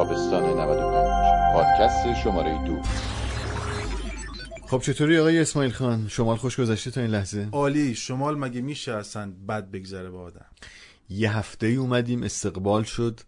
[0.00, 2.82] تابستان 95 پادکست شماره دو.
[4.66, 7.94] خب چطوری آقای اسماعیل خان؟ شمال خوش گذشته تا این لحظه؟ عالی.
[7.94, 10.46] شمال مگه میشه اصلا بد بگذره به آدم؟
[11.08, 13.20] یه هفته ای اومدیم استقبال شد.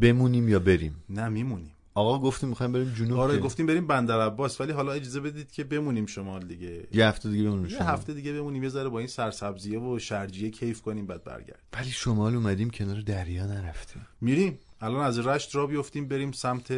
[0.00, 1.72] بمونیم یا بریم؟ نه میمونیم.
[1.94, 5.50] آقا گفتیم می‌خوایم بریم جنوب آره که؟ گفتیم بریم بندر عباس ولی حالا اجازه بدید
[5.52, 6.86] که بمونیم شمال دیگه.
[6.92, 7.82] یه هفته دیگه بمونیم یه.
[7.82, 11.90] هفته دیگه بمونیم یه ذره با این سرسبزیه و شرجیه کیف کنیم بعد برگرد ولی
[11.90, 14.06] شمال اومدیم کنار دریا نرفتیم.
[14.20, 16.72] میریم؟ الان از رشت را بیفتیم بریم سمت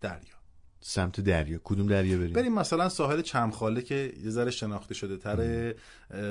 [0.00, 0.32] دریا.
[0.80, 1.60] سمت دریا.
[1.64, 5.76] کدوم دریا بریم؟ بریم مثلا ساحل چمخاله که یه ذره شناخته شده تره.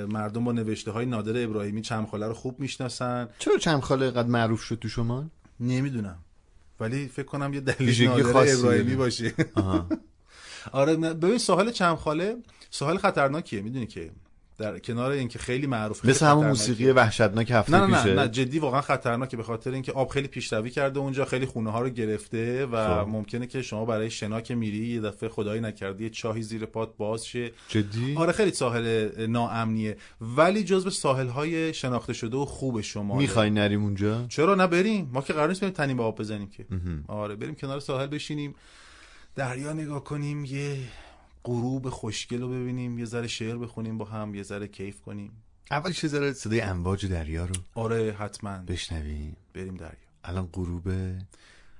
[0.08, 3.28] مردم با نوشته های نادر ابراهیمی چمخاله رو خوب می‌شناسن.
[3.38, 5.28] چرا چمخاله قد معروف شد تو شمال؟
[5.60, 6.18] نمی‌دونم.
[6.80, 8.94] ولی فکر کنم یه دلیل نادر ابراهیمی.
[8.94, 9.34] باشه.
[10.72, 12.36] آره ببین ساحل چمخاله
[12.70, 14.10] ساحل خطرناکیه می‌دونی که؟
[14.62, 18.14] در کنار اینکه خیلی معروف مثل همون موسیقی وحشتناک هفته نه نه پیشه.
[18.14, 21.70] نه نه جدی واقعا خطرناکه به خاطر اینکه آب خیلی پیشروی کرده اونجا خیلی خونه
[21.70, 23.08] ها رو گرفته و خب.
[23.08, 26.96] ممکنه که شما برای شنا که میری یه دفعه خدایی نکرده یه چاهی زیر پات
[26.96, 27.50] باز شه.
[27.68, 29.96] جدی؟ آره خیلی ساحل ناامنیه.
[30.20, 35.10] ولی جزو ساحل های شناخته شده و خوب شما می‌خوای نریم اونجا؟ چرا نه بریم.
[35.12, 36.66] ما که قرار نیست بریم تنیم به آب بزنیم که.
[37.08, 38.54] آره بریم کنار ساحل بشینیم
[39.36, 40.76] دریا نگاه کنیم یه
[41.44, 45.42] غروب خوشگل رو ببینیم یه ذره شعر بخونیم با هم یه ذره کیف کنیم.
[45.70, 48.58] اول چه ذره صدای امواج دریا رو آره حتما.
[48.58, 49.36] بشنویم.
[49.54, 49.92] بریم دریا.
[50.24, 50.84] الان غروب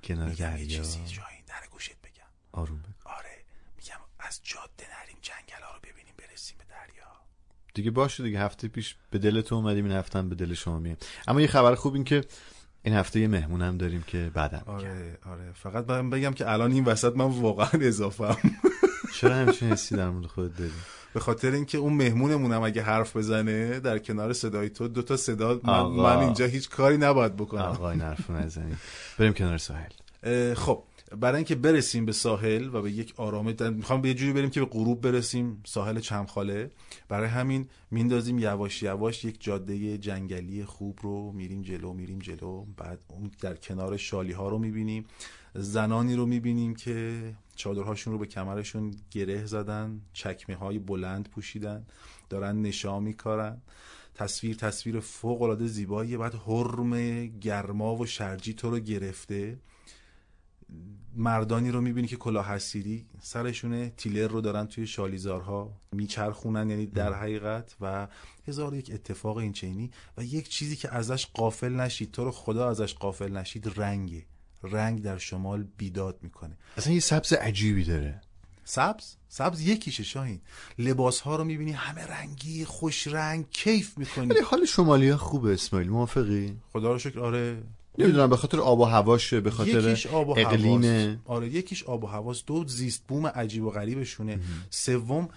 [0.03, 0.67] کنار میگم یه دریا.
[0.67, 2.29] چیزی جایی در گوشت بگم.
[2.51, 2.83] آروم.
[3.05, 3.37] آره
[3.77, 7.11] میگم از جاده نریم جنگل ها رو ببینیم برسیم به دریا.
[7.73, 10.79] دیگه باشه دیگه هفته پیش به دل تو اومدیم این هفته هم به دل شما
[10.79, 10.97] میام
[11.27, 12.23] اما یه خبر خوب این که
[12.83, 14.57] این هفته یه مهمون هم داریم که بعدم.
[14.59, 15.51] میگم آره آره.
[15.53, 18.37] فقط بگم که الان این وسط من واقعا اضافه
[19.13, 20.71] چرا همچین حسی در مورد خودت داری؟
[21.13, 25.59] به خاطر اینکه اون مهمونمونم اگه حرف بزنه در کنار صدای تو دو تا صدا
[25.63, 25.81] من.
[25.81, 27.61] من اینجا هیچ کاری نباید بکنم.
[27.61, 28.77] آقا این حرف نزنید.
[29.17, 30.53] بریم کنار ساحل.
[30.53, 30.83] خب
[31.19, 34.49] برای اینکه برسیم به ساحل و به یک آرامه در- می‌خوام به یه جوری بریم
[34.49, 36.71] که به غروب برسیم ساحل چمخاله.
[37.09, 42.65] برای همین میندازیم یواش یواش یک جاده جنگلی خوب رو میریم جلو میریم جلو.
[42.77, 45.05] بعد اون در کنار شالی ها رو می‌بینیم.
[45.55, 47.21] زنانی رو می‌بینیم که
[47.55, 51.85] چادرهاشون رو به کمرشون گره زدن چکمه های بلند پوشیدن
[52.29, 53.61] دارن نشا میکارن.
[54.15, 56.17] تصویر تصویر فوق العاده زیباییه.
[56.17, 59.59] بعد حرم گرما و شرجی تو رو گرفته.
[61.15, 67.13] مردانی رو می‌بینی که کلاه حسیری سرشونه تیلر رو دارن توی شالیزارها میچرخونن یعنی در
[67.13, 67.75] حقیقت.
[67.81, 68.07] و
[68.47, 72.11] هزار و یک اتفاق این چینی و یک چیزی که ازش قافل نشید.
[72.11, 74.25] تو رو خدا ازش قافل نشید رنگه.
[74.63, 76.57] رنگ در شمال بیداد می‌کنه.
[76.77, 78.21] اصلا یه سبز عجیبی داره.
[78.65, 80.41] سبز؟ سبز یکیشه شاهین.
[80.79, 84.27] لباس ها رو می‌بینی همه رنگی خوش رنگ کیف می‌کنی.
[84.27, 87.63] ولی حال شمالی ها خوبه اسماعیل موافقی؟ خدا رو شکر آره.
[87.97, 90.83] نمی‌دونم به خاطر آب و هواشه به خاطر یکیش آب و اقلیم.
[90.83, 91.19] هواست.
[91.25, 92.45] آره یکیش آب و هواست.
[92.47, 94.39] دو زیست بوم عجیب و غریبشونه.
[94.69, 95.29] سوم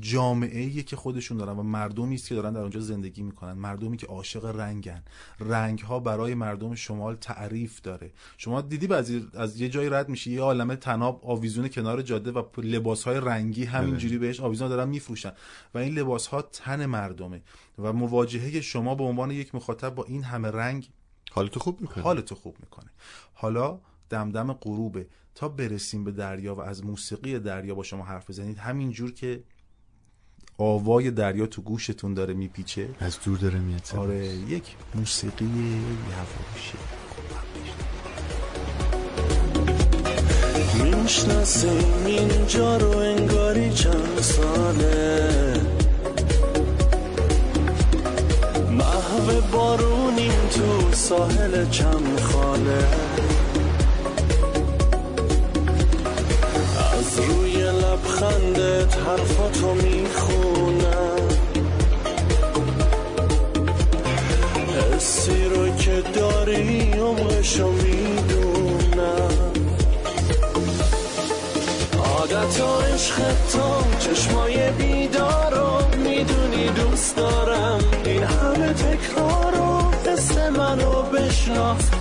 [0.00, 3.52] جامعه که خودشون دارن و مردمی است که دارن در اونجا زندگی می‌کنن.
[3.52, 5.02] مردمی که عاشق رنگن.
[5.40, 8.12] رنگ ها برای مردم شمال تعریف داره.
[8.36, 12.42] شما دیدی بعضی از یه جایی رد میشی یه عالمه تناب آویزون کنار جاده و
[12.58, 15.32] لباس های رنگی همینجوری بهش آویزون دارن میفروشن.
[15.74, 17.42] و این لباس ها تن مردمه.
[17.78, 20.88] و مواجهه شما به عنوان یک مخاطب با این همه رنگ
[21.32, 22.90] حالتو خوب می‌کنه حالتو خوب می‌کنه.
[23.34, 28.58] حالا دمدم غروبه تا برسیم به دریا و از موسیقی دریا با شما حرف بزنید
[28.58, 29.42] همینجور که
[30.58, 32.88] آوای دریا تو گوشتون داره میپیچه.
[33.00, 33.82] از دور داره میاد.
[33.96, 36.78] آره یک موسیقی یواشی
[40.84, 45.75] می‌شناسیم اینجا رو انگاری چند ساله.
[49.26, 52.88] محو بارونیم تو ساحل چمخاله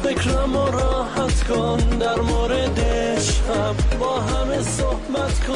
[0.05, 5.55] فکرم و راحت کن در مورد عشقم با همه صحبت کن.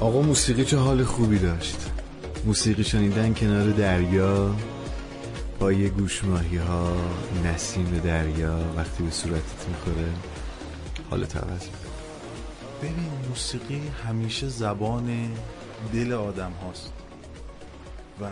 [0.00, 1.76] آقا موسیقی چه حال خوبی داشت؟
[2.44, 4.54] موسیقی شنیدن کنار دریا
[5.60, 6.92] پای گوش ماهی ها
[7.44, 10.08] نسیم دریا وقتی به صورتت می‌خوره
[11.10, 11.66] حالت عوض.
[12.82, 15.28] ببین موسیقی همیشه زبان
[15.92, 16.92] دل آدم هاست.
[18.20, 18.24] و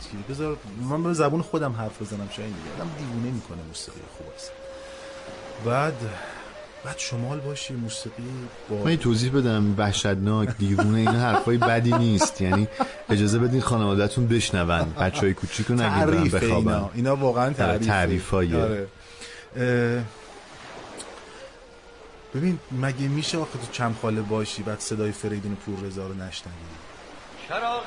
[0.00, 0.56] چی؟ بذار
[0.90, 4.50] من به زبون خودم حرف بزنم شاید دیگه آدم دیوونه می‌کنه موسیقی خوب است.
[5.64, 5.94] بعد
[6.84, 8.22] بعد شمال باشی موسیقی
[8.70, 12.40] با من توضیح بدم وحشتناک دیوونه این حرفای بدی نیست.
[12.40, 12.68] یعنی
[13.10, 16.68] اجازه بدین خانوادهتون بشنون بچه های کوچیک رو نگید برن تعریف بخوابن.
[16.68, 18.56] اینا اینا واقعا تعریف تعریفایه.
[18.56, 18.86] آره.
[19.56, 20.02] اه،
[22.34, 26.54] ببین مگه میشه آخه تو چمخاله باشی بعد صدای فریدون پور رضا رو نشنوی؟
[27.48, 27.86] چراغ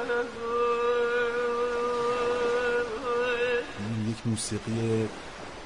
[4.25, 5.07] موسیقی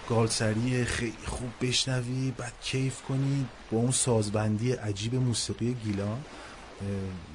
[0.10, 6.22] گالسری خیلی خوب بشنوی بعد کیف کنی با اون سازبندی عجیب موسیقی گیلان.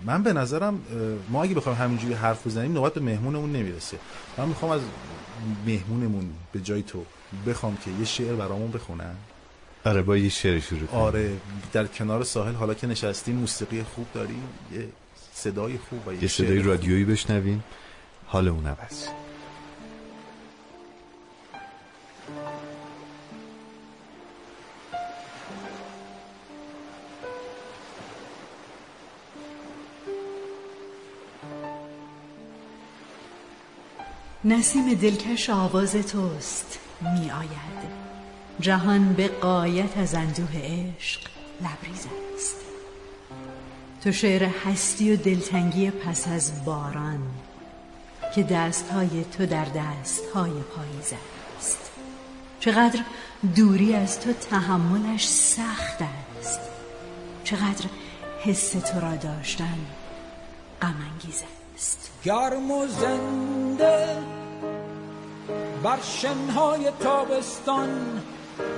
[0.04, 0.80] من به نظرم
[1.28, 3.98] ما اگه بخوایم همینجوری حرف بزنیم نوبت به مهمونمون نمی‌رسه.
[4.38, 4.80] من می‌خوام از
[5.66, 7.04] مهمونمون به جای تو
[7.46, 9.14] بخوام که یه شعر برامون بخونن.
[9.84, 11.02] آره با یه شعر شروع کنیم.
[11.02, 11.32] آره
[11.72, 14.88] در کنار ساحل حالا که نشستیم موسیقی خوب داریم یه
[15.34, 16.58] صدای خوب و یه صدای شعر.
[16.58, 16.68] خوب.
[16.68, 17.64] رادیویی بشنویم.
[18.26, 19.04] حالمون عوض.
[34.44, 37.90] نسیم دلکش آواز توست می آید
[38.60, 41.20] جهان به قایت از اندوه عشق
[41.60, 42.56] لبریز است.
[44.04, 47.18] تو شعر هستی و دلتنگی پس از باران
[48.34, 51.12] که دستهای تو در دستهای پاییز
[51.58, 51.90] است.
[52.60, 53.00] چقدر
[53.56, 55.98] دوری از تو تحملش سخت
[56.38, 56.60] است.
[57.44, 57.84] چقدر
[58.44, 59.78] حس تو را داشتن
[60.82, 61.42] غم انگیز
[61.80, 62.10] است.
[62.24, 64.16] گرم و زنده
[65.82, 68.22] بر شنهای تابستان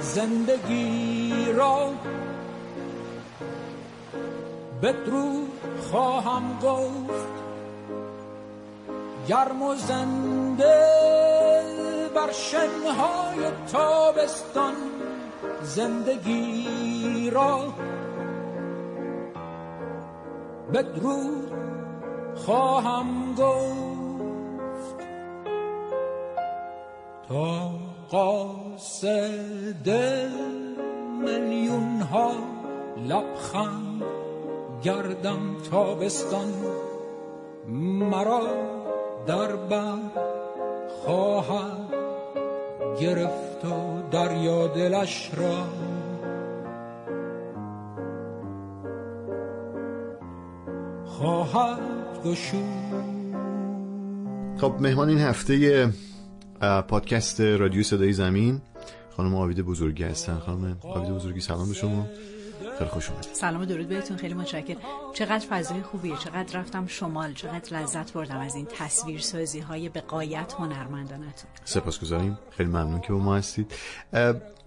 [0.00, 1.90] زندگی را
[4.82, 5.48] بدرود
[5.90, 7.32] خواهم گفت.
[9.28, 10.86] گرم و زنده
[12.14, 14.74] بر شنهای تابستان
[15.62, 17.74] زندگی را
[20.74, 21.71] بدرود
[22.46, 24.98] خواهم گفت
[27.28, 27.70] تا
[28.10, 29.88] قاصد
[31.24, 32.32] میلیون ها
[33.08, 34.02] لبخند
[34.82, 36.52] گردم تابستان
[38.10, 38.42] مرا
[39.26, 39.98] در بر
[41.04, 41.94] خواهد
[43.00, 45.64] گرفت و دریا دلش را.
[51.04, 52.92] خواهد گشود.
[54.60, 55.88] خب مهمان این هفته
[56.88, 58.60] پادکست رادیو صدای زمین.
[59.16, 60.38] خانم آویده بزرگی هستن.
[60.38, 62.06] خانم آویده بزرگی سلام به شما.
[62.78, 63.32] خیلی خوش اومدید.
[63.32, 64.16] سلام و درود بهتون.
[64.16, 64.78] خیلی متشکرم.
[65.14, 66.16] چقدر فضای خوبیه.
[66.16, 67.32] چقدر رفتم شمال.
[67.32, 71.50] چقدر لذت بردم از این تصویرسازی های به قایت هنرمندانتون.
[71.64, 72.38] سپاسگزاریم.
[72.50, 73.72] خیلی ممنون که با ما هستید.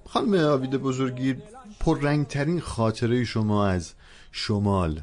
[0.05, 1.35] خانم آویده بزرگی
[1.79, 3.93] پررنگترین خاطره شما از
[4.37, 5.01] شمال.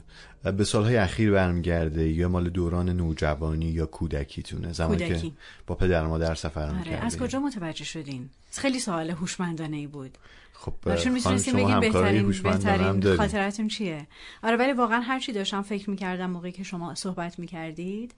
[0.57, 4.73] به سالهای اخیر برمیگرده یا مال دوران نوجوانی یا کودکیتونه.
[4.73, 5.33] زمانی که کودکی.
[5.67, 10.19] با پدر و مادر سفر آره از کجا متوجه شدین؟ خیلی سوال هوشمندانه ای بود.
[10.53, 13.17] خب چون می‌تونستیم شما بگیم بهترین بهترین.
[13.17, 14.07] خاطرتون چیه؟
[14.43, 18.15] آره ولی واقعا هر چی داشتم فکر می‌کردم موقعی که شما صحبت می‌کردید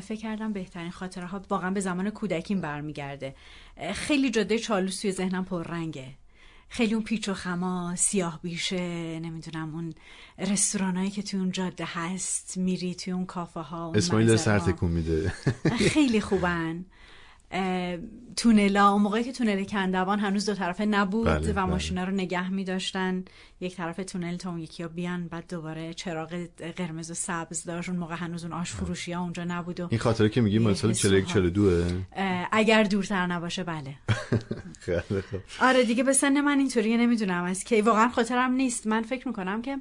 [0.00, 3.34] فکر کردم بهترین خاطره ها واقعا به زمان کودکیم برمیگرده.
[3.94, 6.06] خیلی جاده چالوس توی ذهنم پررنگه.
[6.72, 9.94] خیلی اون پیچ و خما سیاه بیشه نمی‌دونم اون
[10.38, 14.58] رستورانایی که توی اون جاده هست میری توی اون کافه ها اسماعیل سر.
[14.58, 15.32] تکون میده.
[15.94, 16.84] خیلی خوبن.
[18.36, 21.64] تونلا اون موقعی که تونل کندوان هنوز دو طرفه نبود بله، و بله.
[21.64, 23.24] ماشینا رو نگه می داشتن
[23.60, 26.46] یک طرف تونل تا اون یکی ها بیان بعد دوباره چراغ
[26.76, 27.88] قرمز و سبز داشت.
[27.88, 30.40] اون موقع هنوز اون آش فروشی ها اونجا نبود و این خاطره که
[30.74, 31.62] سال یه 41 حس و 42
[32.12, 33.94] اه، اگر دورتر نباشه بله.
[35.60, 37.44] آره دیگه به سن من اینطوریه نمی‌دونم.
[37.44, 38.86] از کی واقعا خاطرم نیست.
[38.86, 39.78] من فکر می‌کنم که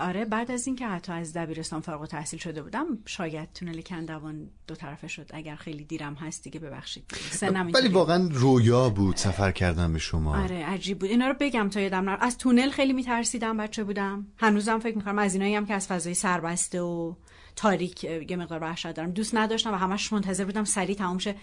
[0.00, 4.74] آره بعد از اینکه حتی از دبیرستان فارغ التحصیل شده بودم شاید تونل کندوان دو
[4.74, 5.30] طرفه شد.
[5.34, 7.04] اگر خیلی دیرم هست دیگه ببخشید.
[7.30, 7.88] سنم ولی.
[7.88, 10.42] واقعا رویا بود سفر کردن به شما.
[10.42, 11.10] آره عجیب بود.
[11.10, 14.26] اینا رو بگم تا یادم نره از تونل خیلی میترسیدم بچه بودم.
[14.36, 17.14] هنوزم فکر می‌کنم از اینایی هم که از فضای سربسته و
[17.56, 19.10] تاریک یه مقدار وحشت دارم.
[19.10, 21.34] دوست نداشتم و همش منتظر بودم سریع تمام شه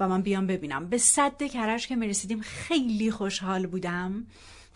[0.00, 0.88] و من بیام ببینم.
[0.88, 4.26] به صد کرج که می‌رسیدیم خیلی خوشحال بودم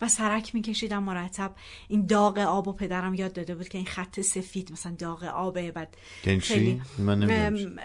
[0.01, 1.55] و سرک میکشیدم مرتب.
[1.87, 5.71] این داغ آب و پدرم یاد داده بود که این خط سفید مثلا داغ آبه
[5.71, 5.97] بعد؟
[6.41, 7.79] خیلی من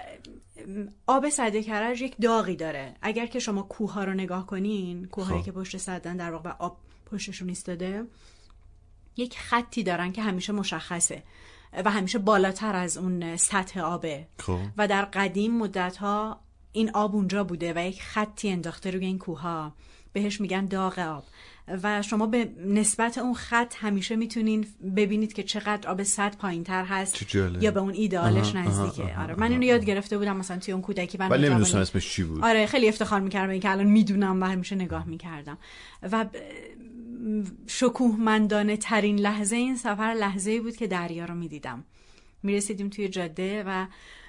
[1.06, 2.94] آب صده کرج یک داغی داره.
[3.02, 5.44] اگر که شما کوه ها رو نگاه کنین کوه هایی خب.
[5.44, 6.76] که پشت صدن در واقع آب
[7.12, 8.04] پشتشون ایستاده
[9.16, 11.22] یک خطی دارن که همیشه مشخصه.
[11.84, 14.58] و همیشه بالاتر از اون سطح آبه خب.
[14.78, 16.40] و در قدیم مدت ها
[16.72, 19.72] این آب اونجا بوده و یک خطی انداخته روی این کوه ها
[20.12, 21.24] بهش میگن داغ آب.
[21.82, 26.84] و شما به نسبت اون خط همیشه می‌تونین ببینید که چقدر آب صد پایین تر
[26.84, 27.34] هست.
[27.34, 29.18] یا به اون آها، نزدیکه.
[29.18, 29.34] آره.
[29.34, 31.78] من اینو یاد گرفته بودم مثلا توی اون کودکی من ولی نمی‌دونستم.
[31.78, 32.44] اسمش چی بود.
[32.44, 35.58] آره خیلی افتخار می‌کردم اینکه الان می‌دونم و همیشه نگاه می‌کردم.
[36.12, 36.26] و
[37.40, 41.84] ب- شکوهمندانه ترین لحظه این سفر لحظه بود که دریا رو می‌دیدم.
[42.42, 43.86] می‌رسیدیم توی جاده و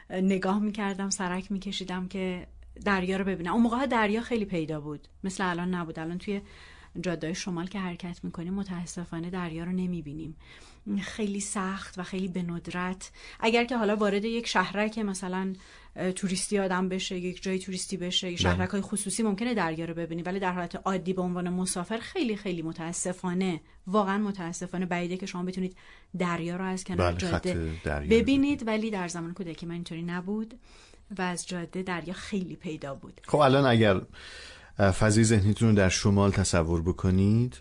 [0.09, 2.47] نگاه می‌کردم سرک میکشیدم که
[2.85, 3.53] دریا رو ببینم.
[3.53, 5.07] اون موقع دریا خیلی پیدا بود.
[5.23, 5.99] مثل الان نبود.
[5.99, 6.41] الان توی
[7.01, 10.35] جاده شمال که حرکت می‌کنیم متاسفانه دریا رو نمی‌بینیم.
[11.01, 13.11] خیلی سخت و خیلی به ندرت.
[13.39, 15.53] اگر که حالا وارد یک شهرک مثلا
[16.15, 20.21] توریستی آدم بشه یک جای توریستی بشه یک شهرک های خصوصی ممکنه دریا رو ببینی
[20.21, 25.43] ولی در حالت عادی به عنوان مسافر خیلی خیلی متاسفانه واقعا متاسفانه بعیده که شما
[25.43, 25.75] بتونید
[26.17, 27.71] دریا رو از کنار بله، جاده
[28.09, 28.67] ببینید.
[28.67, 30.53] ولی در زمان کودکی من اینطوری نبود
[31.17, 33.21] و از جاده دریا خیلی پیدا بود.
[33.27, 34.01] خب الان اگر
[34.77, 37.57] فضای ذهنیتون رو در شمال تصور بکنید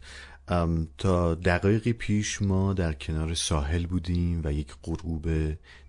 [0.99, 5.29] تا دقایقی پیش ما در کنار ساحل بودیم و یک غروب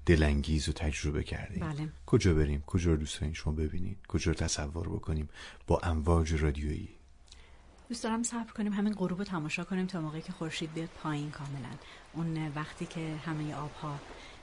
[0.05, 1.59] دلانگیز رو تجربه کردیم.
[1.59, 1.89] بله.
[2.05, 5.29] کجا بریم؟ کجا رو دوست دارین شما ببینید کجا رو تصور بکنیم؟
[5.67, 6.89] با امواج رادیویی.
[7.89, 11.31] دوست دارم صبر کنیم همین غروب رو تماشا کنیم تا موقعی که خورشید بیاد پایین
[11.31, 11.69] کاملا.
[12.13, 13.99] اون وقتی که همه آبها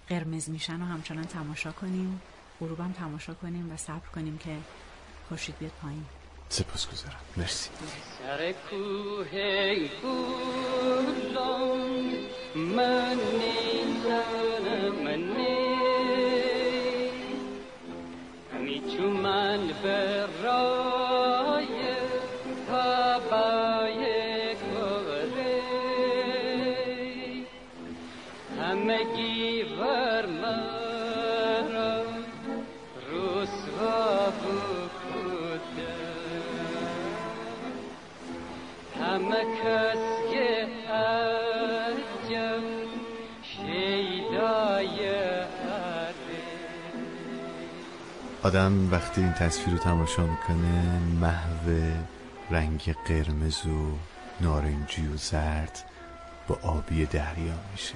[0.09, 2.21] قرمز میشن و همچنان تماشا کنیم
[2.61, 4.57] غروبم تماشا کنیم و صبر کنیم که
[5.29, 6.05] خورشید بیاد پایین.
[6.53, 7.71] سپاسگزارم مرسی
[8.19, 9.33] سر کوه
[10.03, 11.81] بولان
[12.55, 15.23] من نیزنم من
[18.61, 20.27] میچو من به
[40.91, 42.63] عجب
[43.43, 45.01] شیدای
[48.43, 51.71] آدم وقتی این تصویر رو تماشا می‌کنه محو
[52.51, 53.99] رنگ قرمز و
[54.41, 55.85] نارنجی و زرد
[56.49, 57.95] با آبی دریا میشه.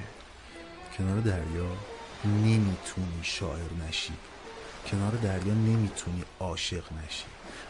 [0.98, 1.70] کنار دریا
[2.24, 4.12] نمی‌تونی شاعر نشی.
[4.86, 7.24] کنار دریا نمی‌تونی عاشق نشی.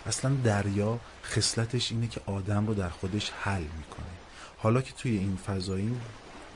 [0.06, 4.14] اصلا دریا خصلتش اینه که آدم رو در خودش حل می‌کنه.
[4.58, 6.00] حالا که توی این فضاییم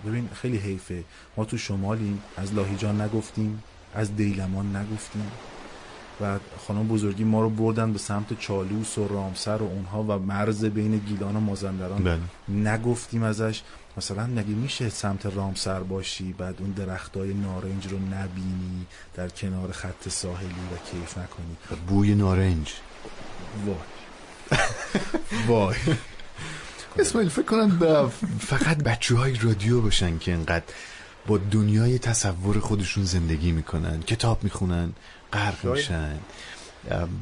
[0.06, 1.04] ببین خیلی حیفه.
[1.36, 3.62] ما تو شمالیم از لاهیجان نگفتیم
[3.94, 5.30] از دیلمان نگفتیم.
[6.20, 10.64] و خانم بزرگی ما رو بردن به سمت چالوس و رامسر و اونها و مرز
[10.64, 12.04] بین گیلان و مازندران.
[12.04, 12.20] بله.
[12.48, 13.62] نگفتیم ازش.
[13.96, 20.08] مثلا نگه میشه سمت رامسر باشی بعد اون درختای نارنج رو نبینی در کنار خط
[20.08, 22.74] ساحلی و کیف نکنی؟ بوی نارنج.
[23.66, 23.76] وای.
[25.46, 25.76] وای.
[26.98, 28.08] اسماعیل فکر کنم با
[28.40, 30.64] فقط بچه های رادیو باشن که انقدر
[31.26, 34.92] با دنیای تصور خودشون زندگی می‌کنن کتاب می‌خونن.
[35.32, 35.64] غرق.
[35.64, 36.18] میشن.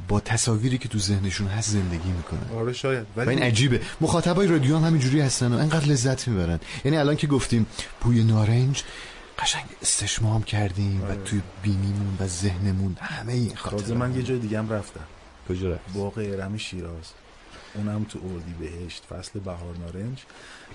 [0.09, 2.59] با تصاویری که تو ذهنشون هست زندگی می‌کنن.
[2.59, 3.07] آره شاید.
[3.17, 3.81] و این ولی عجیبه.
[4.01, 6.61] مخاطبای رادیو هم همینجوری هستن و انقدر لذت می‌برن.
[6.85, 7.67] یعنی الان که گفتیم
[8.01, 8.83] بوی نارنج
[9.39, 14.59] قشنگ استشمام کردیم و توی بینیمون و ذهنمون همه این خاطره من یه جای دیگه
[14.59, 15.05] هم رفتم.
[15.49, 17.13] کجا رفت باغ ارم شیراز.
[17.75, 20.19] اونم تو اردی بهشت فصل بهار نارنج.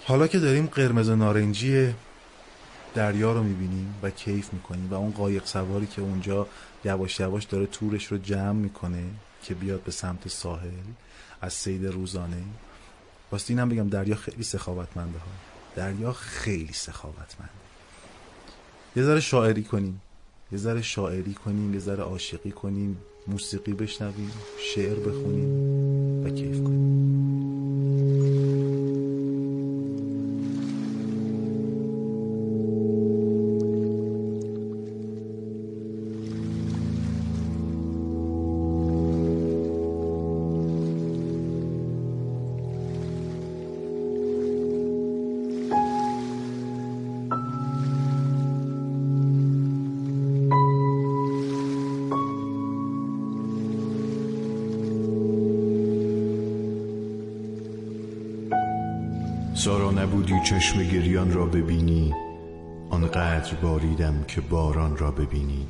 [0.05, 1.93] حالا که داریم قرمز و نارنجی
[2.95, 6.47] دریا رو می‌بینیم و کیف می‌کنیم و اون قایق سواری که اونجا
[6.85, 9.03] یواش یواش داره تورش رو جمع می‌کنه
[9.43, 10.69] که بیاد به سمت ساحل
[11.41, 12.43] از سید روزانه.
[13.31, 15.25] واسه اینم بگم دریا خیلی سخاوتمنده ها.
[15.75, 17.51] دریا خیلی سخاوتمنده.
[18.95, 20.01] یه ذره شاعری کنیم.
[20.51, 24.31] یه ذره شاعری کنیم یه ذره عاشقی کنیم موسیقی بشنویم
[24.75, 25.49] شعر بخونیم
[26.25, 26.90] و کیف کنیم.
[59.63, 62.13] سارا نبودی چشم گریان را ببینی؟
[62.89, 65.65] آنقدر باریدم که باران را ببینی.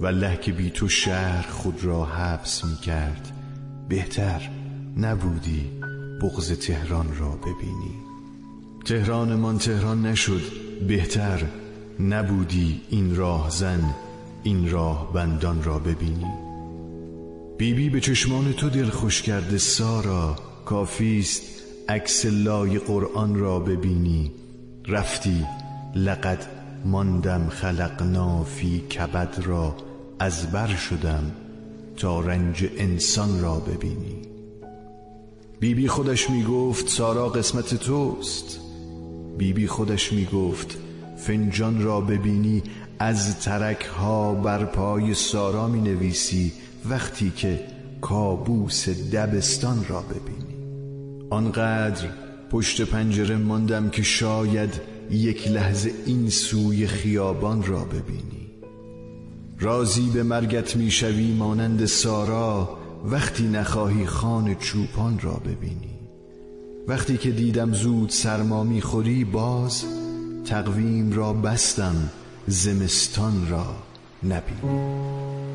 [0.00, 3.32] والله که بی تو شهر خود را حبس می کرد.
[3.88, 4.50] بهتر
[4.96, 5.70] نبودی
[6.22, 7.94] بغز تهران را ببینی.
[8.84, 10.42] تهرانمان تهران نشد.
[10.88, 11.46] بهتر
[12.00, 13.94] نبودی این راه زن
[14.42, 16.32] این راه بندان را ببینی.
[17.58, 24.32] بیبی به چشمان تو دل خوش کرده سارا کافیست عکس لای قرآن را ببینی.
[24.88, 25.46] رفتی
[25.94, 26.46] لقد
[26.84, 29.76] ماندم خلقنا فی کبد را.
[30.18, 31.32] از بر شدم
[31.96, 34.16] تا رنج انسان را ببینی.
[35.60, 38.60] بیبی خودش می گفت سارا قسمت توست.
[39.38, 40.78] بیبی خودش می گفت
[41.16, 42.62] فنجان را ببینی.
[42.98, 46.52] از ترک ها بر پای سارا می نویسی
[46.88, 47.60] وقتی که
[48.00, 50.51] کابوس دبستان را ببینی.
[51.32, 52.08] آنقدر
[52.50, 58.50] پشت پنجره ماندم که شاید یک لحظه این سوی خیابان را ببینی.
[59.60, 65.98] راضی به مرگت می‌شوی مانند سارا وقتی نخواهی خان چوپان را ببینی.
[66.88, 69.84] وقتی که دیدم زود سرما می‌خوری باز
[70.44, 72.10] تقویم را بستم
[72.46, 73.66] زمستان را
[74.22, 75.51] نبینی.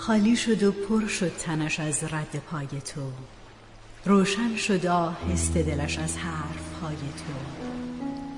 [0.00, 3.00] خالی شد و پر شد تنش از رد پای تو.
[4.04, 7.32] روشن شد آهسته دلش از حرفهای تو.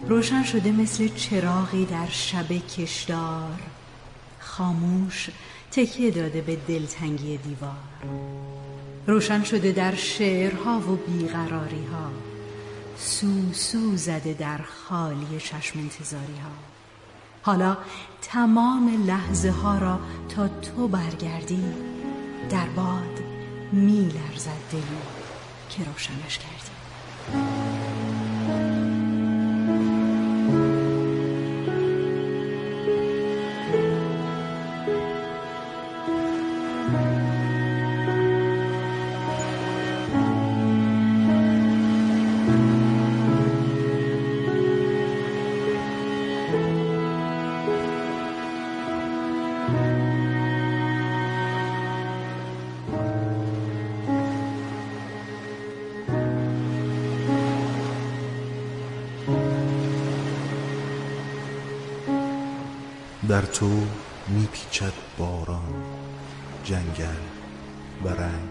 [0.08, 3.60] روشن شده مثل چراغی در شب کشدار.
[4.38, 5.28] خاموش
[5.72, 8.10] تکیه داده به دلتنگی دیوار.
[9.06, 12.10] روشن شده در شعرها و بیقراری ها
[12.96, 16.71] سو سو زده در خالی چشم انتظاری ها
[17.42, 17.76] حالا
[18.22, 21.64] تمام لحظه ها را تا تو برگردی
[22.50, 23.20] در باد
[23.72, 24.82] می لرزد دلی
[25.70, 27.71] که روشنش کردی.
[63.28, 63.70] در تو
[64.28, 65.74] میپیچد باران
[66.64, 67.22] جنگل
[68.04, 68.48] و رنگ.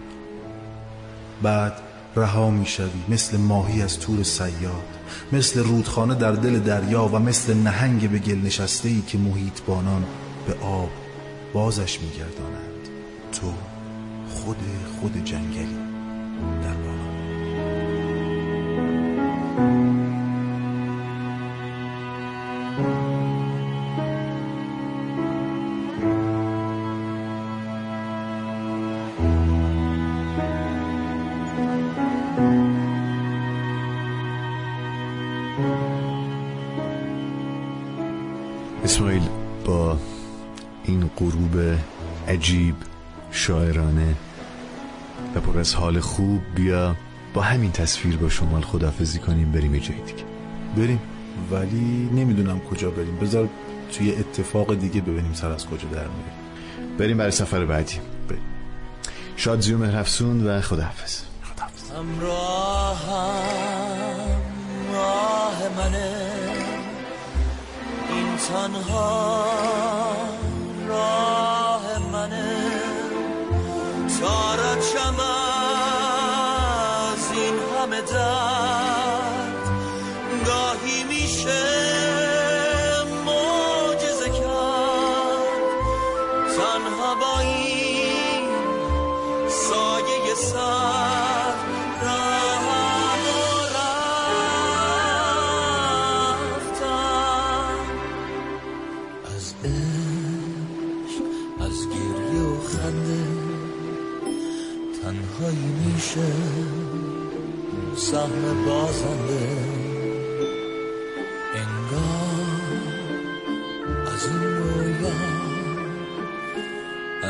[1.42, 1.72] بعد
[2.16, 4.98] رها می‌شوی مثل ماهی از تور سیاد
[5.32, 10.04] مثل رودخانه در دل دریا و مثل نهنگ به گل نشسته ای که محیط بانان
[10.46, 10.90] به آب
[11.52, 12.88] بازش میگردانند.
[13.32, 13.52] تو
[14.28, 14.56] خود
[15.00, 15.76] خود جنگلی.
[16.62, 17.12] در باران
[38.84, 39.28] اسماعیل
[39.64, 39.98] با
[40.84, 41.78] این غروب
[42.28, 42.74] عجیب
[43.30, 44.14] شاعرانه
[45.34, 46.96] و پر از حال خوب بیا
[47.34, 50.24] با همین تصویر با شمال خدافزی کنیم بریم یه جای دیگه.
[50.76, 51.00] بریم.
[51.50, 53.16] ولی نمی‌دونم کجا بریم.
[53.16, 53.48] بذار
[53.92, 56.32] توی اتفاق دیگه ببینیم سر از کجا در میره
[56.98, 57.94] بریم برای سفر بعدی.
[58.28, 58.42] بریم.
[59.36, 61.20] شادزی و مهرفسون و خداحافظ.
[61.96, 62.20] همراهم.
[62.20, 63.51] راه
[65.76, 66.32] منه.
[68.08, 69.44] این تنها
[70.88, 72.72] راه منه.
[74.20, 75.16] تارچم
[77.10, 78.81] از این همه درد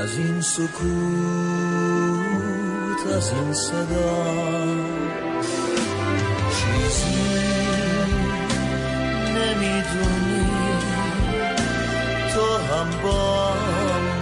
[0.02, 0.72] از این سکوت
[3.16, 4.24] از این صدا.
[6.50, 7.32] چیزی
[9.36, 10.46] نمی‌دونی.
[12.34, 13.54] تو هم با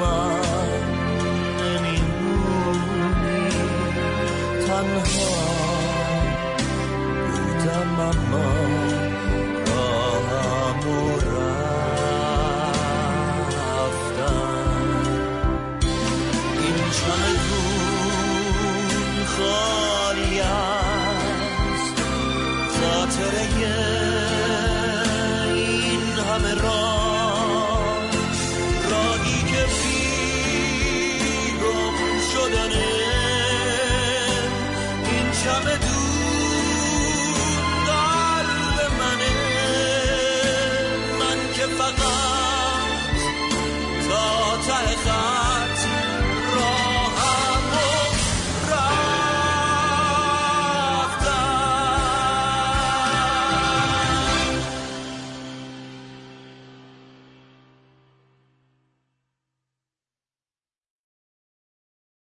[0.01, 0.41] من
[1.61, 3.49] نمیمونی.
[4.67, 5.41] تنها
[7.33, 8.90] بودم اما
[23.11, 23.49] خاطره
[25.55, 27.00] این همه راه.